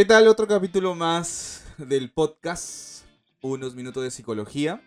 [0.00, 0.28] ¿Qué tal?
[0.28, 3.04] Otro capítulo más del podcast,
[3.42, 4.82] unos minutos de psicología.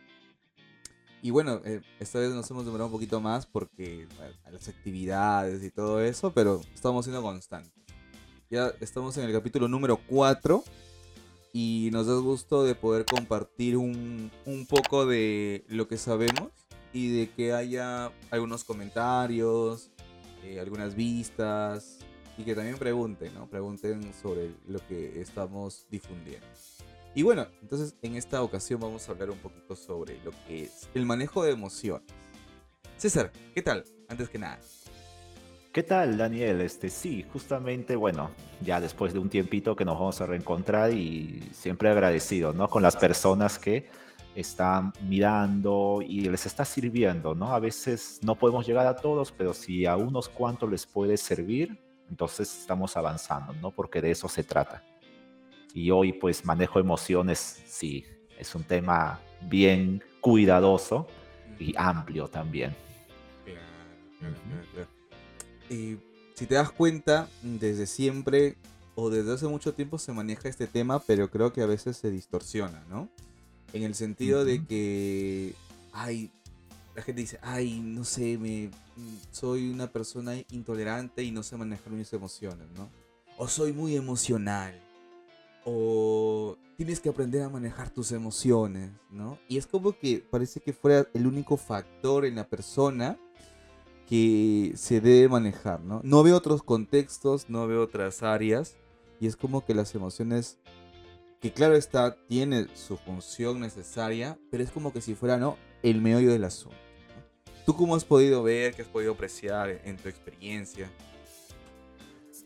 [1.21, 5.63] Y bueno, eh, esta vez nos hemos demorado un poquito más porque bueno, las actividades
[5.63, 7.71] y todo eso, pero estamos siendo constantes.
[8.49, 10.63] Ya estamos en el capítulo número 4
[11.53, 16.49] y nos da gusto de poder compartir un, un poco de lo que sabemos
[16.91, 19.91] y de que haya algunos comentarios,
[20.41, 21.99] eh, algunas vistas
[22.37, 23.47] y que también pregunten, ¿no?
[23.47, 26.47] Pregunten sobre lo que estamos difundiendo.
[27.15, 30.89] Y bueno, entonces en esta ocasión vamos a hablar un poquito sobre lo que es
[30.95, 32.07] el manejo de emociones.
[32.97, 33.83] César, ¿qué tal?
[34.09, 34.59] Antes que nada.
[35.71, 36.61] ¿Qué tal, Daniel?
[36.61, 38.29] Este, sí, justamente, bueno,
[38.61, 42.67] ya después de un tiempito que nos vamos a reencontrar y siempre agradecido, ¿no?
[42.67, 43.87] Con las personas que
[44.35, 47.53] están mirando y les está sirviendo, ¿no?
[47.53, 51.79] A veces no podemos llegar a todos, pero si a unos cuantos les puede servir,
[52.13, 53.71] entonces estamos avanzando, ¿no?
[53.71, 54.83] Porque de eso se trata.
[55.73, 58.05] Y hoy pues manejo emociones, sí,
[58.37, 61.07] es un tema bien cuidadoso
[61.59, 62.75] y amplio también.
[65.71, 65.97] Y
[66.35, 68.57] si te das cuenta, desde siempre
[68.93, 72.11] o desde hace mucho tiempo se maneja este tema, pero creo que a veces se
[72.11, 73.09] distorsiona, ¿no?
[73.73, 75.55] En el sentido de que,
[75.91, 76.31] ay,
[76.95, 78.69] la gente dice, ay, no sé, me,
[79.31, 82.89] soy una persona intolerante y no sé manejar mis emociones, ¿no?
[83.37, 84.79] O soy muy emocional
[85.65, 89.39] o tienes que aprender a manejar tus emociones, ¿no?
[89.47, 93.17] Y es como que parece que fuera el único factor en la persona
[94.07, 96.01] que se debe manejar, ¿no?
[96.03, 98.75] No veo otros contextos, no veo otras áreas
[99.19, 100.59] y es como que las emociones
[101.39, 105.57] que claro está tiene su función necesaria, pero es como que si fuera, ¿no?
[105.81, 106.82] El meollo del asunto.
[107.65, 110.89] ¿Tú cómo has podido ver, qué has podido apreciar en tu experiencia?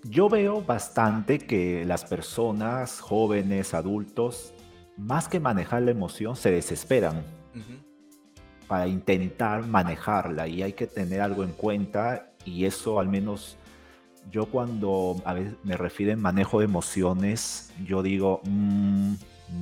[0.04, 4.54] Yo veo bastante que las personas, jóvenes, adultos,
[4.96, 7.24] más que manejar la emoción, se desesperan
[8.68, 13.58] para intentar manejarla y hay que tener algo en cuenta y eso al menos
[14.32, 19.14] yo cuando a veces me refieren manejo de emociones, yo digo, mm,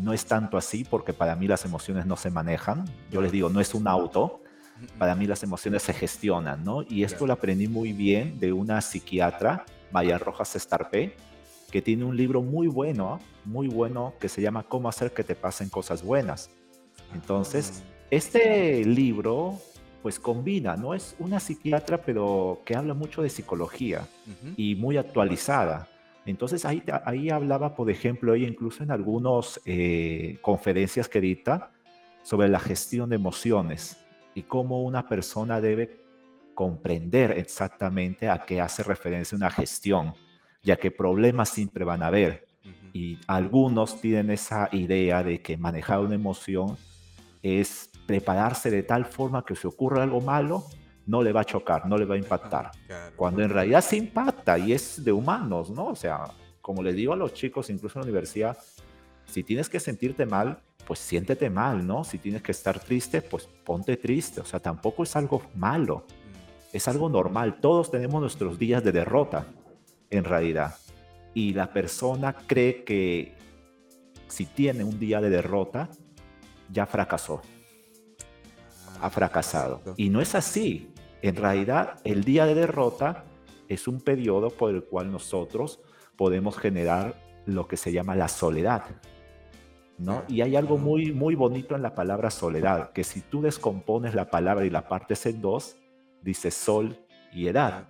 [0.02, 2.86] no es tanto así porque para mí las emociones no se manejan.
[3.12, 4.42] Yo les digo, no es un auto,
[4.98, 6.84] para mí las emociones se gestionan, ¿no?
[6.84, 11.16] Y esto lo aprendí muy bien de una psiquiatra Maya Rojas Estarpe,
[11.72, 15.36] que tiene un libro muy bueno, muy bueno, que se llama Cómo hacer que te
[15.36, 16.50] pasen cosas buenas.
[17.14, 18.06] Entonces, ah.
[18.12, 19.60] este libro
[20.02, 24.08] pues combina, no es una psiquiatra, pero que habla mucho de psicología
[24.56, 25.88] y muy actualizada.
[26.28, 31.72] Entonces ahí, ahí hablaba, por ejemplo, ella incluso en algunas eh, conferencias que dicta
[32.22, 34.05] sobre la gestión de emociones
[34.36, 36.04] y cómo una persona debe
[36.54, 40.14] comprender exactamente a qué hace referencia una gestión,
[40.62, 42.48] ya que problemas siempre van a haber.
[42.94, 46.78] Y algunos tienen esa idea de que manejar una emoción
[47.42, 50.66] es prepararse de tal forma que si ocurre algo malo,
[51.06, 52.72] no le va a chocar, no le va a impactar.
[53.16, 55.88] Cuando en realidad se impacta y es de humanos, ¿no?
[55.88, 56.26] O sea,
[56.62, 58.58] como les digo a los chicos, incluso en la universidad,
[59.26, 62.04] si tienes que sentirte mal, pues siéntete mal, ¿no?
[62.04, 64.42] Si tienes que estar triste, pues ponte triste.
[64.42, 66.06] O sea, tampoco es algo malo
[66.76, 67.62] es algo normal.
[67.62, 69.48] Todos tenemos nuestros días de derrota,
[70.10, 70.76] en realidad.
[71.34, 73.34] Y la persona cree que
[74.28, 75.88] si tiene un día de derrota,
[76.70, 77.42] ya fracasó.
[79.00, 79.82] Ha fracasado.
[79.96, 80.92] Y no es así.
[81.22, 83.24] En realidad, el día de derrota
[83.70, 85.80] es un periodo por el cual nosotros
[86.18, 88.84] podemos generar lo que se llama la soledad.
[89.98, 90.24] ¿No?
[90.28, 94.30] Y hay algo muy, muy bonito en la palabra soledad, que si tú descompones la
[94.30, 95.78] palabra y la partes en dos,
[96.22, 96.98] dice sol
[97.34, 97.88] y edad,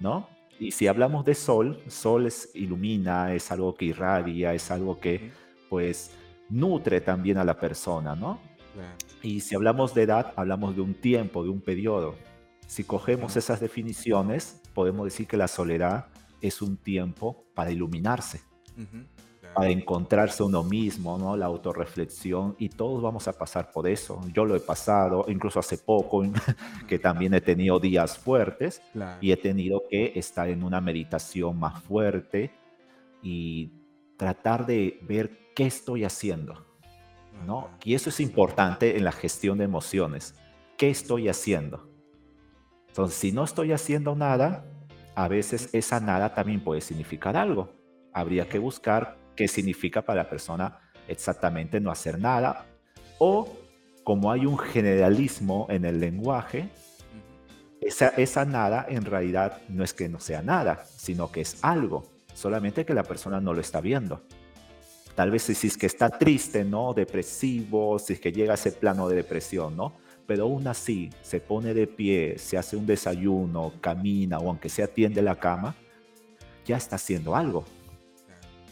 [0.00, 0.28] ¿no?
[0.58, 5.30] Y si hablamos de sol, sol es, ilumina, es algo que irradia, es algo que
[5.68, 6.12] pues
[6.48, 8.40] nutre también a la persona, ¿no?
[9.22, 12.14] Y si hablamos de edad, hablamos de un tiempo, de un periodo.
[12.66, 16.06] Si cogemos esas definiciones, podemos decir que la soledad
[16.40, 18.42] es un tiempo para iluminarse
[19.56, 21.34] para encontrarse uno mismo, ¿no?
[21.34, 24.20] La autorreflexión y todos vamos a pasar por eso.
[24.30, 26.22] Yo lo he pasado, incluso hace poco,
[26.86, 28.82] que también he tenido días fuertes
[29.18, 32.50] y he tenido que estar en una meditación más fuerte
[33.22, 33.72] y
[34.18, 36.66] tratar de ver qué estoy haciendo,
[37.46, 37.70] ¿no?
[37.82, 40.34] Y eso es importante en la gestión de emociones.
[40.76, 41.88] ¿Qué estoy haciendo?
[42.88, 44.66] Entonces, si no estoy haciendo nada,
[45.14, 47.70] a veces esa nada también puede significar algo.
[48.12, 52.66] Habría que buscar qué significa para la persona exactamente no hacer nada.
[53.18, 53.56] O
[54.02, 56.68] como hay un generalismo en el lenguaje,
[57.80, 62.04] esa, esa nada en realidad no es que no sea nada, sino que es algo,
[62.34, 64.22] solamente que la persona no lo está viendo.
[65.14, 66.92] Tal vez si es que está triste, ¿no?
[66.92, 69.94] Depresivo, si es que llega a ese plano de depresión, ¿no?
[70.26, 74.82] Pero aún así se pone de pie, se hace un desayuno, camina o aunque se
[74.82, 75.74] atiende la cama,
[76.66, 77.64] ya está haciendo algo.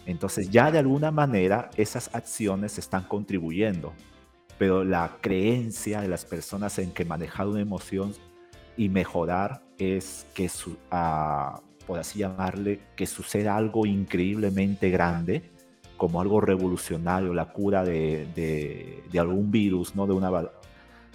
[0.07, 3.93] Entonces ya de alguna manera esas acciones están contribuyendo.
[4.59, 8.15] Pero la creencia de las personas en que manejar una emoción
[8.77, 15.51] y mejorar es que, su, ah, por así llamarle, que suceda algo increíblemente grande,
[15.97, 20.07] como algo revolucionario, la cura de, algún virus, ¿no?
[20.07, 20.31] de una,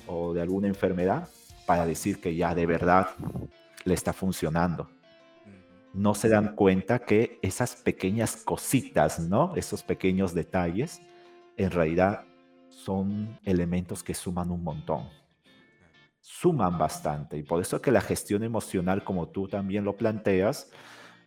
[0.08, 1.30] o de alguna enfermedad,
[1.66, 3.10] para decir que ya de verdad
[3.86, 4.90] le está funcionando.
[5.94, 9.56] No se dan cuenta que esas pequeñas cositas, ¿no?
[9.56, 11.02] Esos pequeños detalles,
[11.58, 12.26] en realidad
[12.70, 15.08] son elementos que suman un montón
[16.22, 17.38] suman bastante.
[17.38, 20.70] Y por eso que la gestión emocional, como tú también lo planteas,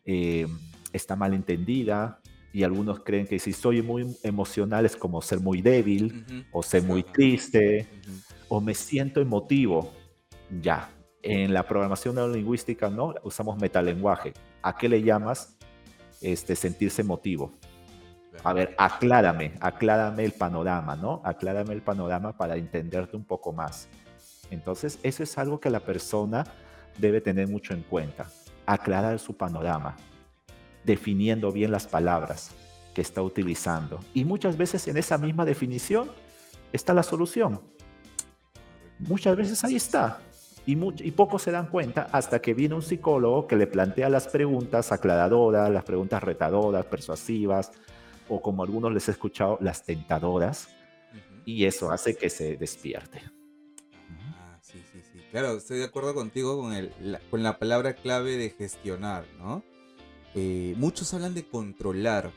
[0.05, 0.47] eh,
[0.93, 2.21] está mal entendida.
[2.53, 6.83] Y algunos creen que si soy muy emocional es como ser muy débil o ser
[6.83, 7.89] muy triste
[8.49, 9.91] o me siento emotivo.
[10.61, 10.91] Ya,
[11.23, 14.35] en la programación neurolingüística no usamos metalenguaje.
[14.63, 15.57] ¿A qué le llamas
[16.21, 17.53] este, sentirse emotivo?
[18.45, 21.21] A ver, aclárame, aclárame el panorama, ¿no?
[21.25, 23.89] Aclárame el panorama para entenderte un poco más.
[24.51, 26.45] Entonces, eso es algo que la persona
[26.99, 28.27] debe tener mucho en cuenta.
[28.67, 29.97] Aclarar su panorama,
[30.85, 32.51] definiendo bien las palabras
[32.95, 34.01] que está utilizando.
[34.15, 36.11] Y muchas veces en esa misma definición
[36.73, 37.61] está la solución.
[38.99, 40.21] Muchas veces ahí está.
[40.65, 44.29] Y, y pocos se dan cuenta hasta que viene un psicólogo que le plantea las
[44.29, 47.73] preguntas aclaradoras, las preguntas retadoras, persuasivas,
[48.29, 50.69] o como algunos les he escuchado, las tentadoras.
[51.45, 53.21] Y eso hace que se despierte.
[55.33, 59.63] Claro, estoy de acuerdo contigo con, el, la, con la palabra clave de gestionar, ¿no?
[60.35, 62.31] Eh, muchos hablan de controlar.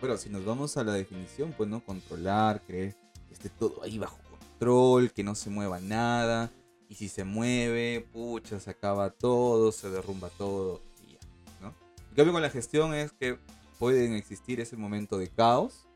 [0.00, 2.94] Pero si nos vamos a la definición, pues no controlar, creer
[3.28, 6.52] que esté todo ahí bajo control, que no se mueva nada.
[6.94, 11.18] Y si se mueve, pucha, se acaba todo, se derrumba todo y ya,
[11.60, 11.74] ¿no?
[12.10, 13.36] En cambio con la gestión es que
[13.80, 15.88] pueden existir ese momento de caos,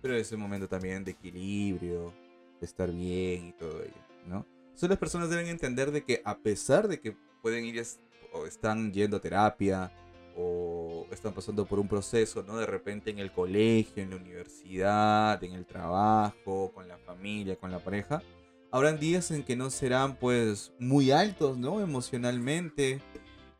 [0.00, 2.14] pero ese momento también de equilibrio,
[2.60, 4.46] de estar bien y todo ello, ¿no?
[4.68, 7.84] Entonces las personas deben entender de que a pesar de que pueden ir
[8.32, 9.92] o están yendo a terapia
[10.34, 12.56] o están pasando por un proceso, ¿no?
[12.56, 17.70] De repente en el colegio, en la universidad, en el trabajo, con la familia, con
[17.70, 18.22] la pareja,
[18.70, 21.80] habrán días en que no serán pues muy altos, ¿no?
[21.80, 23.00] Emocionalmente,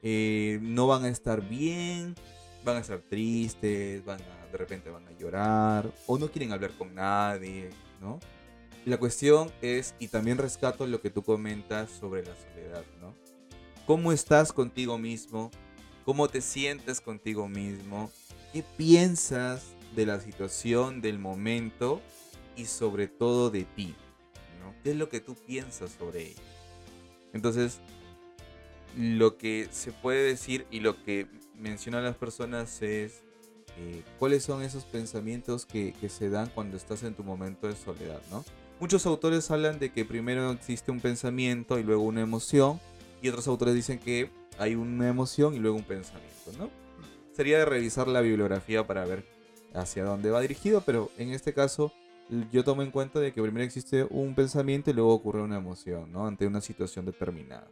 [0.02, 2.14] eh, no van a estar bien,
[2.64, 6.72] van a estar tristes, van a, de repente van a llorar o no quieren hablar
[6.76, 7.70] con nadie,
[8.00, 8.18] ¿no?
[8.84, 13.14] La cuestión es, y también rescato lo que tú comentas sobre la soledad, ¿no?
[13.86, 15.50] ¿Cómo estás contigo mismo?
[16.04, 18.10] ¿Cómo te sientes contigo mismo?
[18.52, 22.00] ¿Qué piensas de la situación, del momento
[22.56, 23.94] y sobre todo de ti?
[24.82, 26.42] ¿Qué es lo que tú piensas sobre ello?
[27.32, 27.80] Entonces,
[28.96, 33.22] lo que se puede decir y lo que mencionan las personas es
[33.76, 37.76] eh, cuáles son esos pensamientos que, que, se dan cuando estás en tu momento de
[37.76, 38.44] soledad, ¿no?
[38.80, 42.80] Muchos autores hablan de que primero existe un pensamiento y luego una emoción,
[43.22, 46.70] y otros autores dicen que hay una emoción y luego un pensamiento, ¿no?
[47.32, 49.24] Sería de revisar la bibliografía para ver
[49.74, 51.92] hacia dónde va dirigido, pero en este caso
[52.50, 56.12] yo tomo en cuenta de que primero existe un pensamiento y luego ocurre una emoción,
[56.12, 56.26] ¿no?
[56.26, 57.70] Ante una situación determinada.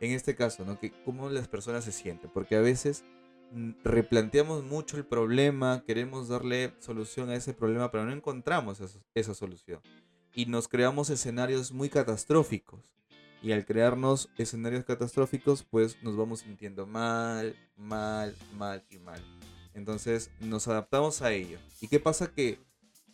[0.00, 0.78] En este caso, ¿no?
[0.78, 3.04] Que cómo las personas se sienten, porque a veces
[3.52, 8.80] mm, replanteamos mucho el problema, queremos darle solución a ese problema, pero no encontramos
[9.14, 9.80] esa solución
[10.36, 12.80] y nos creamos escenarios muy catastróficos.
[13.42, 19.20] Y al crearnos escenarios catastróficos, pues nos vamos sintiendo mal, mal, mal y mal.
[19.72, 21.58] Entonces nos adaptamos a ello.
[21.80, 22.32] ¿Y qué pasa?
[22.32, 22.58] Que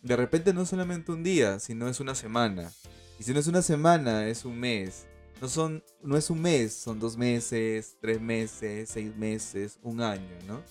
[0.03, 2.71] de repente no es solamente un día, sino es una semana.
[3.19, 5.07] Y si no es una semana, es un mes.
[5.41, 10.37] No, son, no es un mes, son dos meses, tres meses, seis meses, un año,
[10.47, 10.61] ¿no?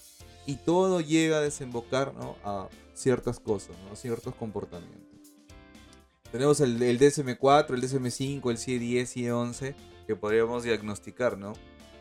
[0.47, 2.37] Y todo llega a desembocar ¿no?
[2.45, 3.97] a ciertas cosas, ¿no?
[3.97, 5.03] ciertos comportamientos.
[6.31, 9.75] Tenemos el, DSM4, el DSM5, el CIE10, CIE11
[10.07, 11.53] que podríamos diagnosticar, ¿no?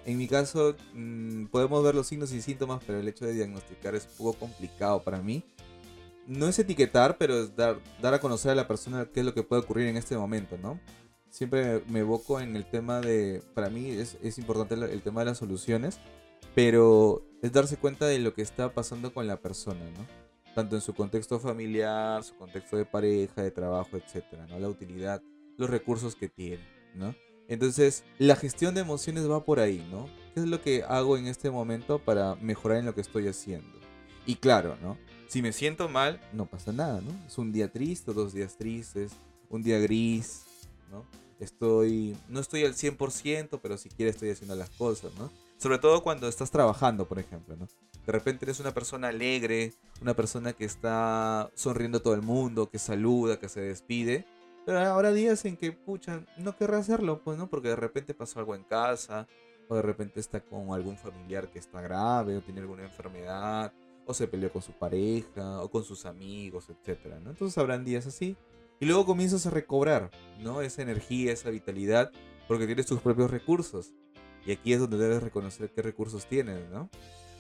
[0.06, 3.94] En mi caso, mm, podemos ver los signos y síntomas, pero el hecho de diagnosticar
[3.94, 5.44] es un poco complicado para mí.
[6.28, 9.34] No es etiquetar, pero es dar, dar a conocer a la persona qué es lo
[9.34, 10.80] que puede ocurrir en este momento, ¿no?
[11.30, 15.28] Siempre me evoco en el tema de, para mí es, es importante el tema de
[15.28, 16.00] las soluciones,
[16.56, 20.06] pero es darse cuenta de lo que está pasando con la persona, ¿no?
[20.54, 24.60] tanto en su contexto familiar, su contexto de pareja, de trabajo, etcétera, ¿no?
[24.60, 25.22] La utilidad,
[25.58, 26.64] los recursos que tiene,
[26.96, 27.16] ¿no?
[27.48, 30.08] Entonces, la gestión de emociones va por ahí, ¿no?
[30.34, 33.80] ¿Qué es lo que hago en este momento para mejorar en lo que estoy haciendo?
[34.26, 34.98] Y claro, ¿no?
[35.32, 37.10] Si me siento mal, no pasa nada, ¿no?
[37.26, 39.14] Es un día triste, dos días tristes,
[39.50, 40.44] un día gris,
[40.92, 41.06] ¿no?
[41.40, 45.32] Estoy, no estoy al 100%, pero si quiero estoy haciendo las cosas, ¿no?
[45.56, 47.70] Sobre todo cuando estás trabajando, por ejemplo, ¿no?
[48.06, 49.72] De repente eres una persona alegre,
[50.02, 54.26] una persona que está sonriendo a todo el mundo, que saluda, que se despide.
[54.66, 57.50] Pero ahora días en que, pucha, no querrá hacerlo, pues, ¿no?
[57.50, 59.30] Porque de repente pasó algo en casa,
[59.70, 63.72] o de repente está con algún familiar que está grave, o tiene alguna enfermedad,
[64.06, 67.16] o se peleó con su pareja, o con sus amigos, etc.
[67.24, 67.32] ¿no?
[67.32, 68.36] Entonces habrán días así.
[68.80, 70.62] Y luego comienzas a recobrar, ¿no?
[70.62, 72.12] Esa energía, esa vitalidad,
[72.48, 73.94] porque tienes tus propios recursos.
[74.46, 76.90] Y aquí es donde debes reconocer qué recursos tienes, ¿no?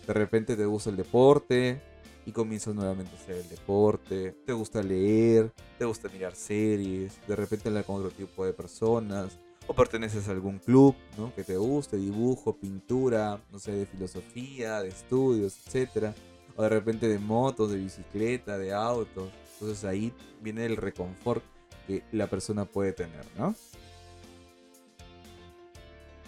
[0.05, 1.81] De repente te gusta el deporte
[2.27, 4.35] y comienzas nuevamente a hacer el deporte.
[4.45, 9.39] Te gusta leer, te gusta mirar series, de repente hablar con otro tipo de personas.
[9.65, 11.33] O perteneces a algún club, ¿no?
[11.33, 16.13] Que te guste, dibujo, pintura, no sé, de filosofía, de estudios, etcétera
[16.61, 19.31] o de repente de motos, de bicicleta, de autos.
[19.53, 21.43] Entonces ahí viene el reconfort
[21.87, 23.55] que la persona puede tener, ¿no?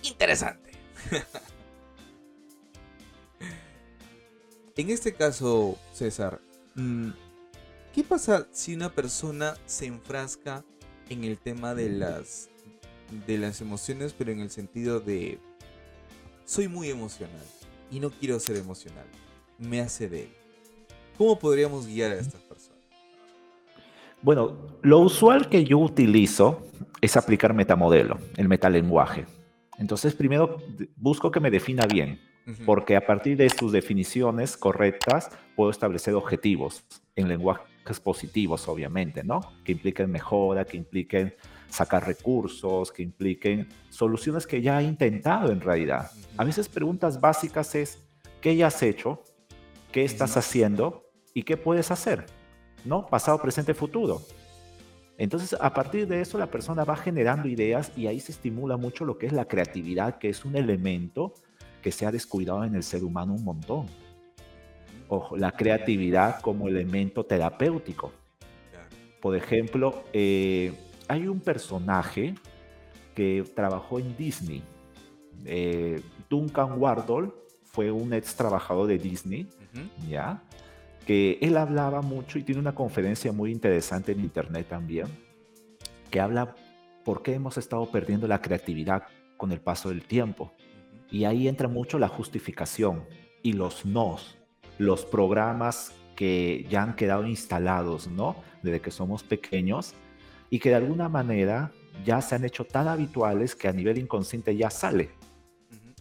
[0.01, 0.71] Interesante.
[4.75, 6.41] en este caso, César,
[6.73, 7.11] mm,
[7.93, 10.65] ¿qué pasa si una persona se enfrasca
[11.09, 12.49] en el tema de las
[13.27, 15.39] de las emociones, pero en el sentido de
[16.45, 17.45] soy muy emocional
[17.91, 19.05] y no quiero ser emocional?
[19.57, 20.29] Me hace de él?
[21.17, 22.79] ¿Cómo podríamos guiar a estas personas?
[24.21, 26.65] Bueno, lo usual que yo utilizo
[27.01, 29.25] es aplicar metamodelo, el metalenguaje.
[29.77, 30.57] Entonces, primero
[30.95, 32.19] busco que me defina bien,
[32.65, 36.83] porque a partir de sus definiciones correctas puedo establecer objetivos
[37.15, 39.41] en lenguajes positivos, obviamente, ¿no?
[39.65, 41.35] Que impliquen mejora, que impliquen
[41.67, 46.11] sacar recursos, que impliquen soluciones que ya he intentado en realidad.
[46.37, 47.99] A veces preguntas básicas es,
[48.39, 49.23] ¿qué ya has hecho?
[49.93, 52.25] Qué estás haciendo y qué puedes hacer,
[52.83, 53.05] ¿no?
[53.05, 54.21] Pasado, presente, futuro.
[55.17, 59.05] Entonces, a partir de eso, la persona va generando ideas y ahí se estimula mucho
[59.05, 61.35] lo que es la creatividad, que es un elemento
[61.83, 63.85] que se ha descuidado en el ser humano un montón.
[65.07, 68.11] Ojo, la creatividad como elemento terapéutico.
[69.21, 70.73] Por ejemplo, eh,
[71.07, 72.33] hay un personaje
[73.13, 74.63] que trabajó en Disney,
[75.45, 77.31] eh, Duncan Wardle,
[77.63, 79.47] fue un ex trabajador de Disney,
[80.07, 80.43] ¿ya?
[81.05, 85.07] Que él hablaba mucho y tiene una conferencia muy interesante en internet también,
[86.09, 86.55] que habla
[87.03, 89.03] por qué hemos estado perdiendo la creatividad
[89.37, 90.53] con el paso del tiempo.
[91.11, 93.03] Y ahí entra mucho la justificación
[93.41, 94.37] y los nos,
[94.77, 98.35] los programas que ya han quedado instalados, ¿no?
[98.61, 99.93] Desde que somos pequeños
[100.49, 101.71] y que de alguna manera
[102.05, 105.09] ya se han hecho tan habituales que a nivel inconsciente ya sale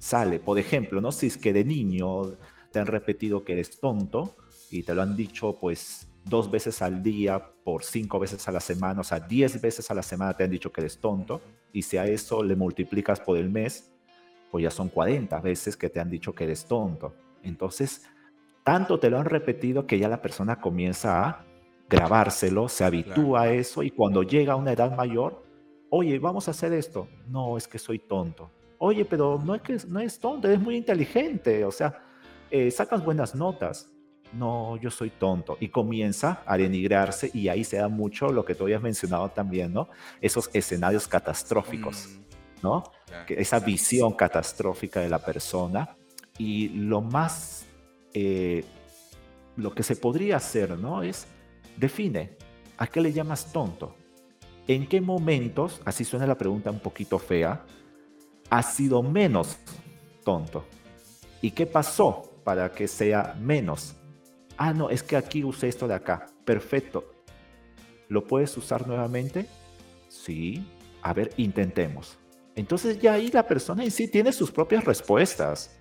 [0.02, 0.40] sale.
[0.40, 1.12] Por ejemplo, ¿no?
[1.12, 2.36] Si es que de niño
[2.72, 4.34] te han repetido que eres tonto
[4.70, 8.60] y te lo han dicho pues dos veces al día por cinco veces a la
[8.60, 11.40] semana, o sea, diez veces a la semana te han dicho que eres tonto
[11.72, 13.92] y si a eso le multiplicas por el mes,
[14.50, 17.14] pues ya son 40 veces que te han dicho que eres tonto.
[17.42, 18.02] Entonces,
[18.64, 21.44] tanto te lo han repetido que ya la persona comienza a
[21.88, 25.44] grabárselo, se habitúa a eso y cuando llega a una edad mayor,
[25.90, 27.08] oye, vamos a hacer esto.
[27.28, 28.50] No, es que soy tonto
[28.84, 32.02] oye, pero no es que no es tonto, es muy inteligente, o sea,
[32.52, 33.90] eh, sacas buenas notas.
[34.34, 35.56] No, yo soy tonto.
[35.58, 39.72] Y comienza a denigrarse y ahí se da mucho lo que tú habías mencionado también,
[39.72, 39.88] ¿no?
[40.20, 42.62] Esos escenarios catastróficos, mm.
[42.62, 42.84] ¿no?
[43.28, 45.96] esa visión catastrófica de la persona.
[46.38, 47.64] Y lo más,
[48.12, 48.64] eh,
[49.56, 51.02] lo que se podría hacer, ¿no?
[51.02, 51.26] Es,
[51.76, 52.36] define,
[52.76, 53.94] ¿a qué le llamas tonto?
[54.66, 57.64] ¿En qué momentos, así suena la pregunta un poquito fea,
[58.48, 59.56] ha sido menos
[60.22, 60.64] tonto.
[61.40, 63.94] ¿Y qué pasó para que sea menos?
[64.56, 66.26] Ah, no, es que aquí usé esto de acá.
[66.44, 67.12] Perfecto.
[68.08, 69.46] ¿Lo puedes usar nuevamente?
[70.08, 70.64] Sí.
[71.02, 72.18] A ver, intentemos.
[72.54, 75.78] Entonces ya ahí la persona en sí tiene sus propias respuestas.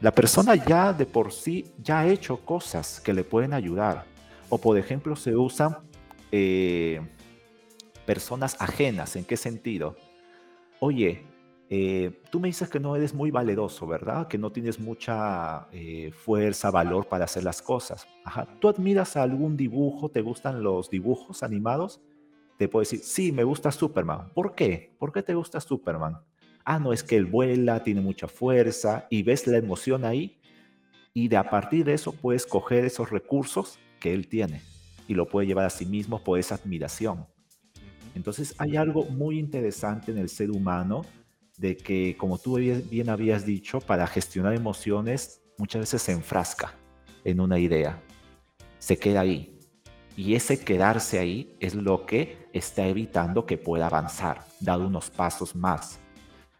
[0.00, 4.04] La persona ya de por sí ya ha hecho cosas que le pueden ayudar.
[4.48, 5.78] O por ejemplo se usan
[6.32, 7.00] eh,
[8.06, 9.16] personas ajenas.
[9.16, 9.96] ¿En qué sentido?
[10.78, 11.24] Oye,
[11.72, 14.26] eh, tú me dices que no eres muy valeroso, ¿verdad?
[14.26, 18.08] Que no tienes mucha eh, fuerza, valor para hacer las cosas.
[18.24, 18.44] Ajá.
[18.58, 20.08] ¿Tú admiras algún dibujo?
[20.08, 22.00] ¿Te gustan los dibujos animados?
[22.58, 24.32] Te puedo decir, sí, me gusta Superman.
[24.34, 24.96] ¿Por qué?
[24.98, 26.18] ¿Por qué te gusta Superman?
[26.64, 30.40] Ah, no, es que él vuela, tiene mucha fuerza y ves la emoción ahí
[31.14, 34.60] y de a partir de eso puedes coger esos recursos que él tiene
[35.06, 37.26] y lo puede llevar a sí mismo por esa admiración.
[38.16, 41.02] Entonces hay algo muy interesante en el ser humano
[41.60, 46.74] de que, como tú bien habías dicho, para gestionar emociones muchas veces se enfrasca
[47.22, 48.02] en una idea.
[48.78, 49.58] se queda ahí.
[50.16, 55.54] Y ese quedarse ahí es lo que está evitando que pueda avanzar, dar unos pasos
[55.54, 56.00] más.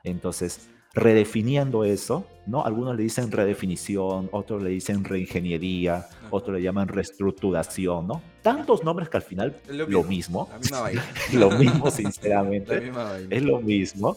[0.05, 2.65] Entonces, redefiniendo eso, ¿no?
[2.65, 8.23] Algunos le dicen redefinición, otros le dicen reingeniería, otros le llaman reestructuración, ¿no?
[8.43, 10.51] Tantos nombres que al final lo mismo,
[11.33, 12.93] lo mismo, sinceramente,
[13.31, 14.17] es lo mismo.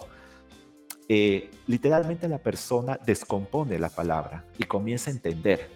[1.10, 5.70] Eh, literalmente la persona descompone la palabra y comienza a entender.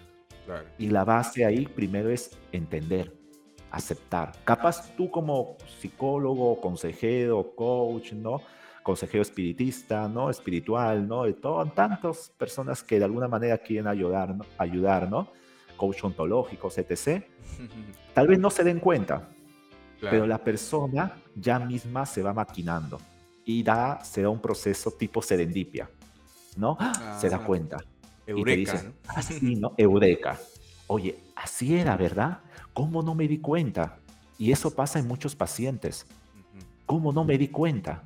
[0.77, 3.13] Y la base ahí primero es entender,
[3.69, 4.31] aceptar.
[4.45, 8.41] Capaz tú como psicólogo, consejero, coach, ¿no?
[8.81, 10.29] consejero espiritista, ¿no?
[10.29, 11.25] Espiritual, ¿no?
[11.25, 14.45] De todo, tantas personas que de alguna manera quieren ayudar, ¿no?
[14.57, 15.27] Ayudar, ¿no?
[15.75, 17.25] Coach ontológicos, etc.
[18.13, 19.27] Tal vez no se den cuenta,
[19.99, 22.97] pero la persona ya misma se va maquinando
[23.47, 25.89] y da, se da un proceso tipo serendipia,
[26.57, 26.77] ¿no?
[27.17, 27.77] se da ah, cuenta.
[28.27, 29.73] Eureka, y te dice, así, ¿no?
[29.77, 30.37] Eureka.
[30.87, 32.39] Oye, así era, ¿verdad?
[32.73, 33.99] ¿Cómo no me di cuenta?
[34.37, 36.05] Y eso pasa en muchos pacientes.
[36.85, 38.03] ¿Cómo no me di cuenta?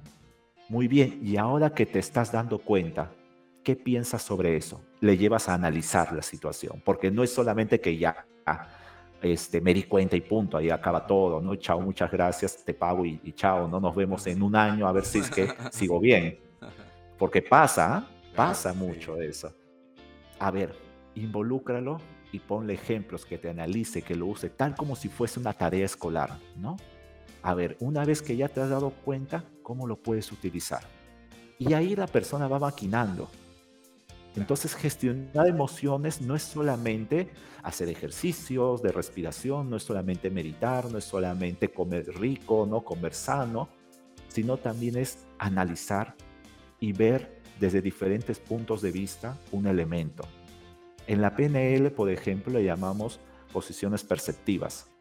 [0.70, 3.12] Muy bien, y ahora que te estás dando cuenta,
[3.64, 4.80] ¿qué piensas sobre eso?
[5.00, 8.68] Le llevas a analizar la situación, porque no es solamente que ya ah,
[9.22, 11.56] este, me di cuenta y punto, ahí acaba todo, ¿no?
[11.56, 13.80] Chao, muchas gracias, te pago y, chao, ¿no?
[13.80, 16.40] Nos vemos en un año a ver si es que sigo bien.
[17.18, 19.54] Porque pasa, pasa mucho eso.
[20.40, 20.76] A ver,
[21.16, 22.00] involúcralo
[22.32, 25.86] y ponle ejemplos que te analice, que lo use, tal como si fuese una tarea
[25.86, 26.78] escolar, ¿no?
[27.44, 30.82] A ver, una vez que ya te has dado cuenta, ¿cómo lo puedes utilizar?
[31.60, 33.30] Y ahí la persona va maquinando.
[34.36, 37.30] Entonces, gestionar emociones no es solamente
[37.64, 43.14] hacer ejercicios de respiración, no es solamente meditar, no es solamente comer rico, no comer
[43.14, 43.70] sano,
[44.30, 46.16] sino también es analizar
[46.80, 50.24] y ver desde diferentes puntos de vista un elemento.
[51.08, 53.20] En la PNL, por ejemplo, le llamamos
[53.52, 54.92] posiciones perceptivas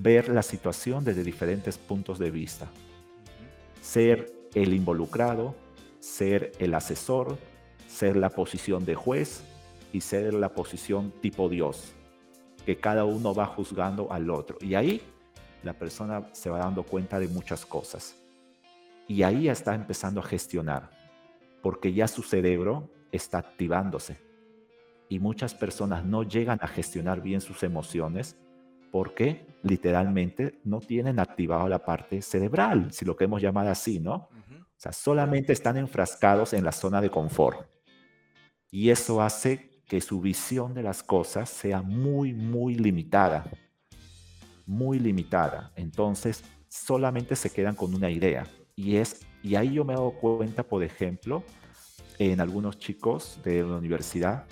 [0.00, 2.68] ver la situación desde diferentes puntos de vista.
[3.80, 5.54] Ser el involucrado,
[6.00, 7.38] ser el asesor,
[7.92, 9.44] ser la posición de juez
[9.92, 11.92] y ser la posición tipo Dios,
[12.64, 14.56] que cada uno va juzgando al otro.
[14.60, 15.02] Y ahí
[15.62, 18.16] la persona se va dando cuenta de muchas cosas.
[19.06, 20.90] Y ahí ya está empezando a gestionar,
[21.60, 24.16] porque ya su cerebro está activándose.
[25.08, 28.36] Y muchas personas no llegan a gestionar bien sus emociones
[28.90, 34.14] porque literalmente no tienen activado la parte cerebral, si lo queremos llamar así, ¿no?
[34.14, 37.71] O sea, solamente están enfrascados en la zona de confort.
[38.72, 43.44] Y eso hace que su visión de las cosas sea muy, muy limitada.
[44.66, 45.70] Muy limitada.
[45.76, 48.44] Entonces, solamente se quedan con una idea.
[48.74, 51.44] Y, es, y ahí yo me he dado cuenta, por ejemplo,
[52.18, 54.46] en algunos chicos de la universidad,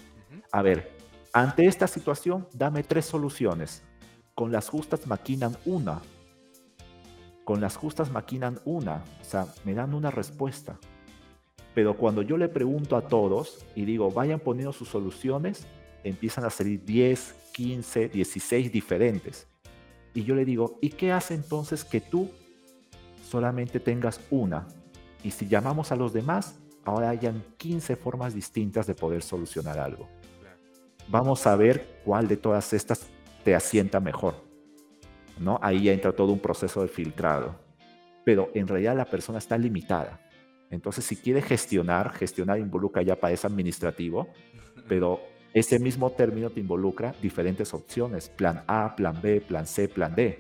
[0.53, 0.97] a ver,
[1.33, 3.83] ante esta situación, dame tres soluciones
[4.41, 6.01] con las justas maquinan una.
[7.45, 9.05] Con las justas maquinan una.
[9.21, 10.79] O sea, me dan una respuesta.
[11.75, 15.67] Pero cuando yo le pregunto a todos y digo, vayan poniendo sus soluciones,
[16.03, 19.47] empiezan a salir 10, 15, 16 diferentes.
[20.15, 22.31] Y yo le digo, ¿y qué hace entonces que tú
[23.23, 24.67] solamente tengas una?
[25.23, 30.09] Y si llamamos a los demás, ahora hayan 15 formas distintas de poder solucionar algo.
[31.09, 33.07] Vamos a ver cuál de todas estas
[33.45, 34.35] te asienta mejor.
[35.39, 35.59] ¿no?
[35.63, 37.57] Ahí ya entra todo un proceso de filtrado.
[38.25, 40.21] Pero en realidad la persona está limitada.
[40.71, 44.29] Entonces, si quiere gestionar, gestionar involucra ya para ese administrativo,
[44.89, 45.21] pero
[45.53, 50.39] ese mismo término te involucra diferentes opciones, plan A, plan B, plan C, plan D,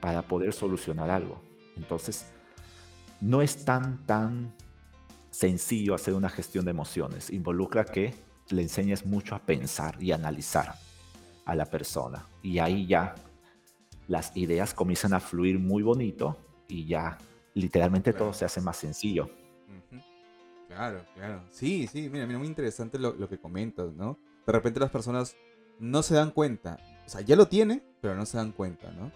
[0.00, 1.42] para poder solucionar algo.
[1.76, 2.26] Entonces,
[3.20, 4.54] no es tan, tan
[5.30, 7.30] sencillo hacer una gestión de emociones.
[7.30, 8.14] Involucra que
[8.50, 10.74] le enseñes mucho a pensar y analizar
[11.44, 12.26] a la persona.
[12.42, 13.14] Y ahí ya
[14.06, 16.36] las ideas comienzan a fluir muy bonito
[16.68, 17.18] y ya
[17.54, 19.30] literalmente todo se hace más sencillo.
[20.68, 21.42] Claro, claro.
[21.50, 24.18] Sí, sí, mira, mira muy interesante lo, que comentas, ¿no?
[24.46, 25.36] De repente las personas
[25.78, 29.12] no se dan cuenta, o sea, ya lo tienen, pero no se dan cuenta, ¿no?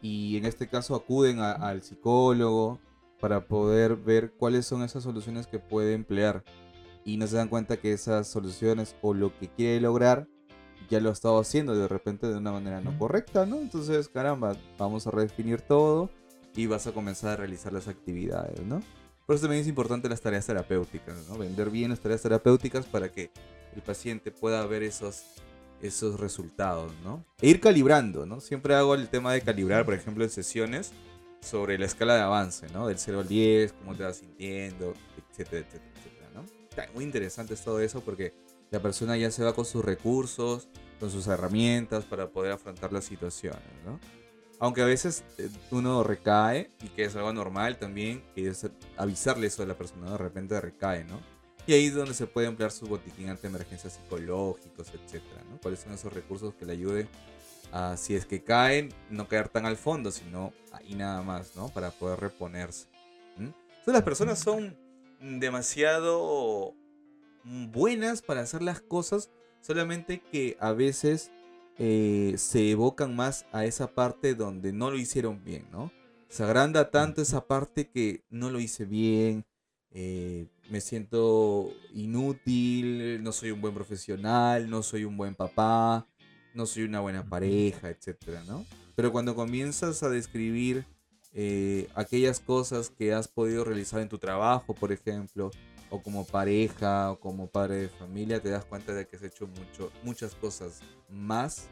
[0.00, 2.78] Y en este caso acuden al psicólogo
[3.20, 6.42] para poder ver cuáles son esas soluciones que puede emplear.
[7.04, 10.26] Y no se dan cuenta que esas soluciones o lo que quiere lograr
[10.88, 13.56] ya lo ha estado haciendo de repente de una manera no correcta, ¿no?
[13.56, 16.10] Entonces, caramba, vamos a redefinir todo
[16.54, 18.82] y vas a comenzar a realizar las actividades, ¿no?
[19.26, 21.38] Por eso también es importante las tareas terapéuticas, ¿no?
[21.38, 23.30] Vender bien las tareas terapéuticas para que
[23.74, 25.22] el paciente pueda ver esos,
[25.80, 27.24] esos resultados, ¿no?
[27.40, 28.40] E ir calibrando, ¿no?
[28.40, 30.92] Siempre hago el tema de calibrar, por ejemplo, en sesiones
[31.40, 32.88] sobre la escala de avance, ¿no?
[32.88, 34.94] Del 0 al 10, cómo te vas sintiendo,
[35.30, 36.44] etcétera, etcétera, etcétera, ¿no?
[36.68, 38.34] Está muy interesante todo eso porque
[38.70, 43.04] la persona ya se va con sus recursos, con sus herramientas para poder afrontar las
[43.04, 43.98] situaciones, ¿no?
[44.60, 49.46] Aunque a veces eh, uno recae y que es algo normal también, que es avisarle
[49.46, 51.20] eso a la persona, de repente recae, ¿no?
[51.66, 55.58] Y ahí es donde se puede emplear su botiquín ante emergencias psicológicos, etcétera, ¿no?
[55.60, 57.08] ¿Cuáles son esos recursos que le ayuden
[57.72, 61.68] a, si es que caen, no caer tan al fondo, sino ahí nada más, ¿no?
[61.68, 62.86] Para poder reponerse.
[63.38, 64.76] Entonces las personas son
[65.20, 66.74] demasiado
[67.44, 69.30] buenas para hacer las cosas,
[69.62, 71.30] solamente que a veces
[71.82, 75.90] eh, se evocan más a esa parte donde no lo hicieron bien, ¿no?
[76.28, 79.46] Se agranda tanto esa parte que no lo hice bien,
[79.90, 86.06] eh, me siento inútil, no soy un buen profesional, no soy un buen papá,
[86.52, 88.66] no soy una buena pareja, etcétera, ¿no?
[88.94, 90.84] Pero cuando comienzas a describir
[91.32, 95.50] eh, aquellas cosas que has podido realizar en tu trabajo, por ejemplo,
[95.90, 99.46] o como pareja, o como padre de familia, te das cuenta de que has hecho
[99.46, 101.68] mucho, muchas cosas más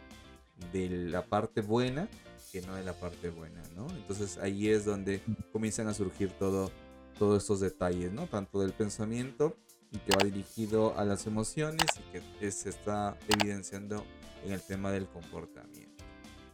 [0.72, 2.09] de la parte buena
[2.50, 3.87] que no de la parte buena, ¿no?
[3.90, 5.20] Entonces ahí es donde
[5.52, 6.70] comienzan a surgir todo,
[7.18, 8.26] todos estos detalles, ¿no?
[8.26, 9.57] Tanto del pensamiento
[9.90, 14.04] y que va dirigido a las emociones y que se está evidenciando
[14.44, 16.04] en el tema del comportamiento.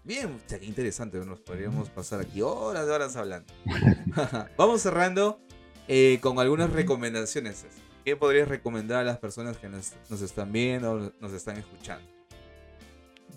[0.02, 3.52] Bien, qué interesante, nos podríamos pasar aquí horas de horas hablando.
[4.58, 5.40] Vamos cerrando
[5.86, 7.66] eh, con algunas recomendaciones.
[8.04, 9.92] ¿Qué podrías recomendar a las personas que nos,
[10.22, 12.06] están viendo o nos están escuchando?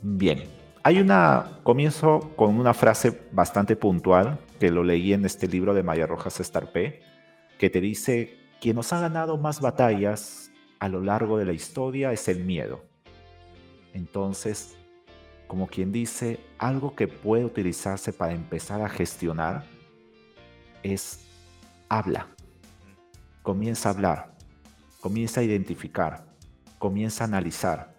[0.02, 0.44] Bien,
[0.84, 5.84] hay una, comienzo con una frase bastante puntual que lo leí en este libro de
[5.84, 7.02] Maya Rojas Estarpé,
[7.58, 12.12] que te dice, quien nos ha ganado más batallas a lo largo de la historia
[12.12, 12.84] es el miedo.
[13.94, 14.78] Entonces,
[15.48, 19.66] como quien dice, algo que puede utilizarse para empezar a gestionar
[20.84, 21.26] es
[21.90, 22.28] habla
[23.48, 24.34] comienza a hablar,
[25.00, 26.26] comienza a identificar,
[26.78, 27.96] comienza a analizar,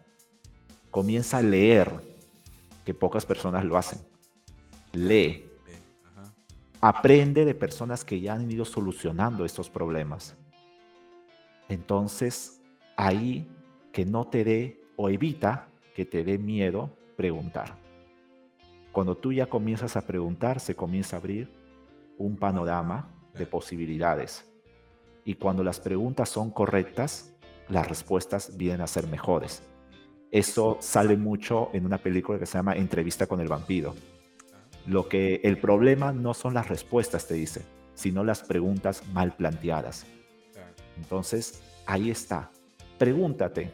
[0.90, 1.90] comienza a leer,
[2.84, 3.98] que pocas personas lo hacen.
[4.92, 5.46] Lee.
[6.82, 10.36] Aprende de personas que ya han ido solucionando estos problemas.
[11.70, 12.60] Entonces,
[12.98, 13.48] ahí
[13.90, 17.78] que no te dé o evita que te dé miedo preguntar.
[18.92, 21.50] Cuando tú ya comienzas a preguntar, se comienza a abrir
[22.18, 24.44] un panorama de posibilidades
[25.28, 27.34] y cuando las preguntas son correctas,
[27.68, 29.62] las respuestas vienen a ser mejores.
[30.30, 33.94] Eso sale mucho en una película que se llama Entrevista con el vampiro.
[34.86, 40.06] Lo que el problema no son las respuestas, te dice, sino las preguntas mal planteadas.
[40.96, 42.50] Entonces, ahí está.
[42.96, 43.70] Pregúntate.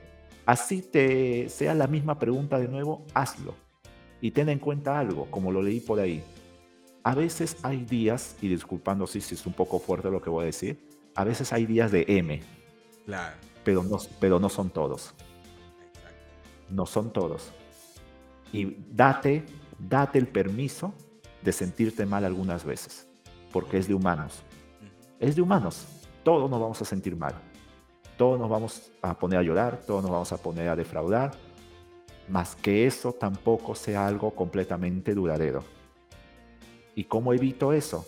[0.46, 3.54] Así te sea la misma pregunta de nuevo, hazlo.
[4.20, 6.20] Y ten en cuenta algo, como lo leí por ahí.
[7.04, 10.46] A veces hay días, y disculpando si es un poco fuerte lo que voy a
[10.46, 12.42] decir, a veces hay días de M.
[13.06, 13.36] Claro.
[13.64, 15.14] Pero no, pero no son todos.
[16.70, 17.52] No son todos.
[18.52, 19.44] Y date,
[19.78, 20.94] date el permiso
[21.42, 23.06] de sentirte mal algunas veces,
[23.52, 24.42] porque es de humanos.
[25.20, 25.86] Es de humanos.
[26.22, 27.34] Todos nos vamos a sentir mal.
[28.16, 31.32] Todos nos vamos a poner a llorar, todos nos vamos a poner a defraudar,
[32.28, 35.64] más que eso tampoco sea algo completamente duradero.
[36.94, 38.06] ¿Y cómo evito eso?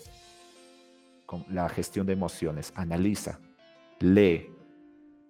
[1.49, 2.73] La gestión de emociones.
[2.77, 3.41] Analiza,
[4.01, 4.51] lee,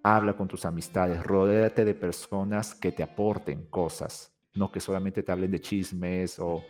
[0.03, 5.31] habla con tus amistades, rodéate de personas que te aporten cosas, no que solamente te
[5.31, 6.63] hablen de chismes o,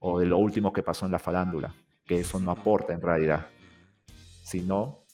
[0.00, 1.74] o de lo último que pasó en la farándula,
[2.06, 3.46] que eso no aporta en realidad,
[4.42, 5.04] sino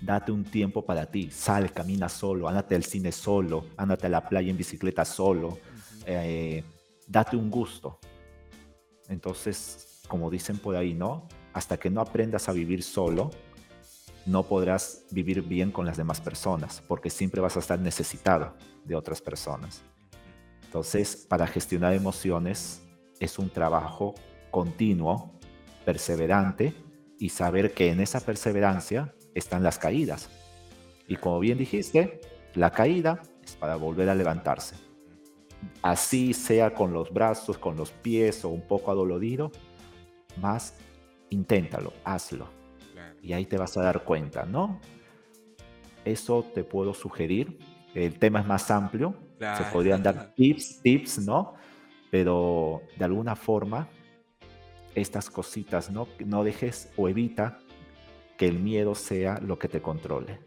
[0.00, 4.28] date un tiempo para ti, sal, camina solo, ándate al cine solo, ándate a la
[4.28, 5.58] playa en bicicleta solo,
[6.04, 6.64] eh,
[7.06, 7.98] date un gusto.
[9.08, 11.28] Entonces, como dicen por ahí, ¿no?
[11.56, 13.30] Hasta que no aprendas a vivir solo,
[14.26, 18.94] no podrás vivir bien con las demás personas, porque siempre vas a estar necesitado de
[18.94, 19.80] otras personas.
[20.64, 22.82] Entonces, para gestionar emociones
[23.20, 24.14] es un trabajo
[24.50, 25.32] continuo,
[25.86, 26.74] perseverante,
[27.18, 30.28] y saber que en esa perseverancia están las caídas.
[31.08, 32.20] Y como bien dijiste,
[32.54, 34.76] la caída es para volver a levantarse.
[35.80, 39.50] Así sea con los brazos, con los pies o un poco adolorido,
[40.38, 40.74] más
[41.30, 42.48] inténtalo, hazlo.
[43.22, 44.80] Y ahí te vas a dar cuenta, ¿no?
[46.04, 47.58] Eso te puedo sugerir.
[47.94, 49.14] El tema es más amplio.
[49.38, 51.54] Se podrían dar tips, tips, ¿no?
[52.10, 53.88] Pero de alguna forma,
[54.94, 56.06] estas cositas, ¿no?
[56.24, 57.58] No dejes o evita
[58.36, 60.38] que el miedo sea lo que te controle.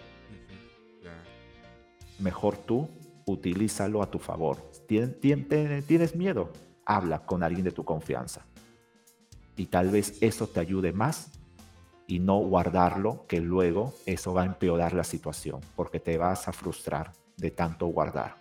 [2.20, 2.89] Mejor tú,
[3.26, 4.72] utilízalo a tu favor.
[4.88, 6.52] ¿Tienes miedo?
[6.86, 8.49] Habla con alguien de tu confianza
[9.60, 11.32] y tal vez eso te ayude más
[12.08, 16.54] y no guardarlo, que luego eso va a empeorar la situación, porque te vas a
[16.54, 18.36] frustrar de tanto guardar.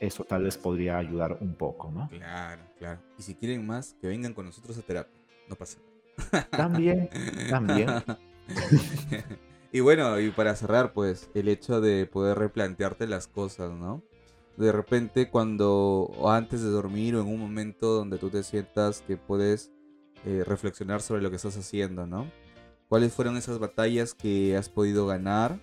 [0.00, 2.08] eso tal vez podría ayudar un poco, ¿no?
[2.08, 3.00] Claro, claro.
[3.16, 5.16] Y si quieren más, que vengan con nosotros a terapia.
[5.48, 5.78] No pasa
[6.32, 6.48] nada.
[6.50, 7.08] También,
[7.48, 7.88] también.
[9.72, 14.02] y bueno, y para cerrar, pues, el hecho de poder replantearte las cosas, ¿no?
[14.56, 19.00] De repente cuando, o antes de dormir, o en un momento donde tú te sientas
[19.02, 19.70] que puedes
[20.24, 22.30] eh, reflexionar sobre lo que estás haciendo, ¿no?
[22.88, 25.60] ¿Cuáles fueron esas batallas que has podido ganar?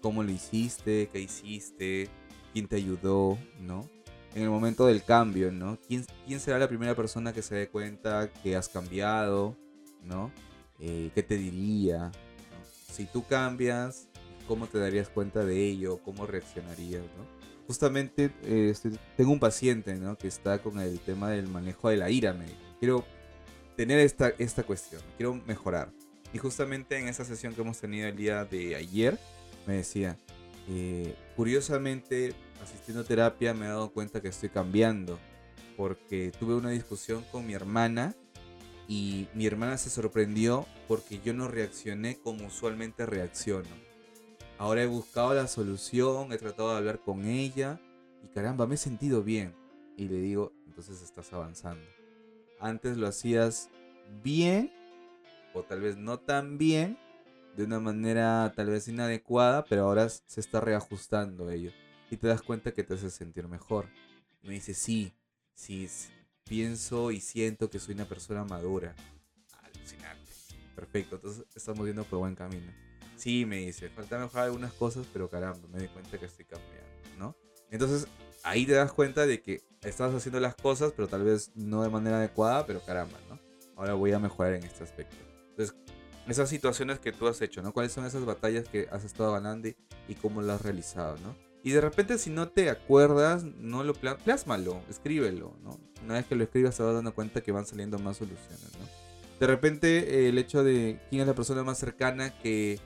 [0.00, 1.08] ¿Cómo lo hiciste?
[1.12, 2.08] ¿Qué hiciste?
[2.52, 3.88] quién te ayudó, ¿no?
[4.34, 5.78] En el momento del cambio, ¿no?
[5.86, 6.04] ¿Quién,
[6.40, 9.56] será la primera persona que se dé cuenta que has cambiado,
[10.04, 10.30] ¿no?
[10.78, 12.10] Eh, ¿Qué te diría?
[12.92, 14.08] Si tú cambias,
[14.46, 15.98] ¿cómo te darías cuenta de ello?
[16.04, 17.40] ¿Cómo reaccionarías, ¿no?
[17.66, 18.74] Justamente eh,
[19.16, 20.16] tengo un paciente, ¿no?
[20.16, 22.46] Que está con el tema del manejo de la ira, me
[22.78, 23.04] Quiero
[23.76, 25.92] tener esta, esta cuestión, quiero mejorar.
[26.32, 29.18] Y justamente en esa sesión que hemos tenido el día de ayer,
[29.66, 30.16] me decía,
[30.68, 35.18] eh, curiosamente, asistiendo a terapia me he dado cuenta que estoy cambiando,
[35.76, 38.14] porque tuve una discusión con mi hermana
[38.86, 43.68] y mi hermana se sorprendió porque yo no reaccioné como usualmente reacciono.
[44.58, 47.80] Ahora he buscado la solución, he tratado de hablar con ella
[48.22, 49.54] y caramba, me he sentido bien.
[49.96, 51.99] Y le digo, entonces estás avanzando.
[52.60, 53.70] Antes lo hacías
[54.22, 54.72] bien
[55.54, 56.98] o tal vez no tan bien,
[57.56, 61.72] de una manera tal vez inadecuada, pero ahora se está reajustando ello.
[62.10, 63.88] Y te das cuenta que te hace sentir mejor.
[64.42, 65.12] me dice, sí,
[65.54, 65.88] sí,
[66.44, 68.94] pienso y siento que soy una persona madura.
[69.62, 70.30] Alucinante.
[70.74, 72.72] Perfecto, entonces estamos yendo por buen camino.
[73.16, 76.88] Sí, me dice, falta mejorar algunas cosas, pero caramba, me di cuenta que estoy cambiando,
[77.18, 77.36] ¿no?
[77.70, 78.06] Entonces
[78.42, 81.88] ahí te das cuenta de que estás haciendo las cosas, pero tal vez no de
[81.88, 83.38] manera adecuada, pero caramba, ¿no?
[83.76, 85.16] Ahora voy a mejorar en este aspecto.
[85.50, 85.74] Entonces,
[86.28, 87.72] esas situaciones que tú has hecho, ¿no?
[87.72, 91.34] ¿Cuáles son esas batallas que has estado ganando y, cómo las has realizado, ¿no?
[91.62, 95.78] Y de repente si no te acuerdas, no lo plásmalo, escríbelo, ¿no?
[96.04, 98.86] Una vez que lo escribas te vas dando cuenta que van saliendo más soluciones, ¿no?
[99.38, 102.78] De repente el hecho de quién es la persona más cercana que,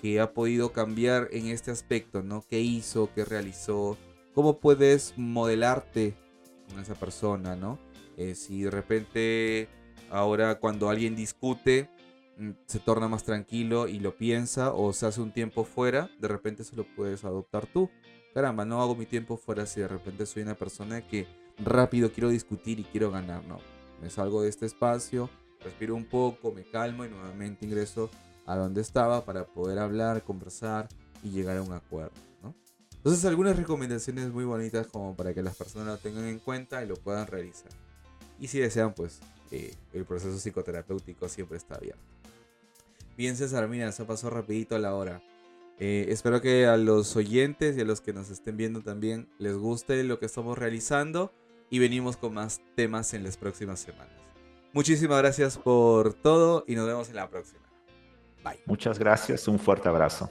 [0.00, 2.44] que ha podido cambiar en este aspecto, ¿no?
[2.48, 3.10] ¿Qué hizo?
[3.14, 3.96] ¿Qué realizó?
[4.34, 6.16] ¿Cómo puedes modelarte
[6.72, 7.78] con esa persona, ¿no?
[8.16, 9.68] Eh, si de repente
[10.10, 11.88] ahora cuando alguien discute,
[12.38, 16.28] Mm, se torna más tranquilo y lo piensa o se hace un tiempo fuera, de
[16.28, 17.90] repente se lo puedes adoptar tú.
[18.34, 21.26] Caramba, no hago mi tiempo fuera si de repente soy una persona que
[21.58, 23.44] rápido quiero discutir y quiero ganar.
[23.44, 23.58] No,
[24.00, 25.28] me salgo de este espacio,
[25.62, 28.10] respiro un poco, me calmo y nuevamente ingreso
[28.46, 30.88] a donde estaba para poder hablar, conversar
[31.22, 32.16] y llegar a un acuerdo.
[32.42, 32.54] ¿no?
[33.02, 36.86] Entonces algunas recomendaciones muy bonitas como para que las personas lo tengan en cuenta y
[36.86, 37.72] lo puedan realizar.
[38.38, 39.18] Y si desean, pues
[39.50, 42.00] eh, el proceso psicoterapéutico siempre está abierto.
[43.16, 45.20] Bien, César, mira, se pasó rapidito la hora.
[45.80, 49.56] Eh, espero que a los oyentes y a los que nos estén viendo también les
[49.56, 51.32] guste lo que estamos realizando
[51.70, 54.14] y venimos con más temas en las próximas semanas.
[54.72, 57.62] Muchísimas gracias por todo y nos vemos en la próxima.
[58.44, 58.60] Bye.
[58.64, 60.30] Muchas gracias, un fuerte abrazo.